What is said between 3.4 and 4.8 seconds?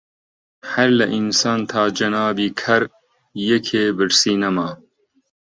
یەکێ برسی نەما